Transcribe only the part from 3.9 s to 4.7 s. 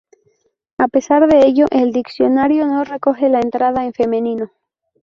femenino.